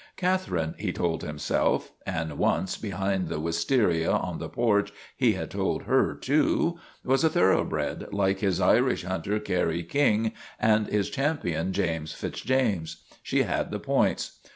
Cath 0.17 0.47
erine, 0.47 0.73
he 0.79 0.91
told 0.91 1.21
himself 1.21 1.91
and 2.07 2.39
once, 2.39 2.75
behind 2.75 3.27
the 3.27 3.39
wis 3.39 3.63
taria 3.63 4.11
on 4.11 4.39
the 4.39 4.49
porch, 4.49 4.91
he 5.15 5.33
had 5.33 5.51
told 5.51 5.83
her, 5.83 6.15
too 6.15 6.79
was 7.05 7.23
a 7.23 7.29
thoroughbred, 7.29 8.07
like 8.11 8.39
his 8.39 8.59
Irish 8.59 9.03
hunter 9.03 9.37
Kerry 9.39 9.83
King 9.83 10.31
and 10.59 10.87
his 10.87 11.07
Champion 11.11 11.71
James 11.71 12.13
Fitz 12.13 12.41
James. 12.41 13.03
She 13.21 13.43
had 13.43 13.69
the 13.69 13.77
points. 13.79 14.39